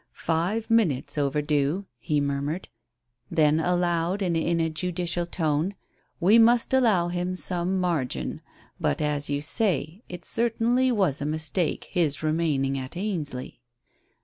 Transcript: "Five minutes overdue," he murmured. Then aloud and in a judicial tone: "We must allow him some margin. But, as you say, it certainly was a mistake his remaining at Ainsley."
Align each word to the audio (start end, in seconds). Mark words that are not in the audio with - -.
"Five 0.23 0.71
minutes 0.71 1.15
overdue," 1.15 1.85
he 1.99 2.19
murmured. 2.19 2.69
Then 3.29 3.59
aloud 3.59 4.23
and 4.23 4.35
in 4.35 4.59
a 4.59 4.67
judicial 4.67 5.27
tone: 5.27 5.75
"We 6.19 6.39
must 6.39 6.73
allow 6.73 7.09
him 7.09 7.35
some 7.35 7.79
margin. 7.79 8.41
But, 8.79 8.99
as 8.99 9.29
you 9.29 9.43
say, 9.43 10.01
it 10.09 10.25
certainly 10.25 10.91
was 10.91 11.21
a 11.21 11.25
mistake 11.27 11.83
his 11.91 12.23
remaining 12.23 12.79
at 12.79 12.97
Ainsley." 12.97 13.61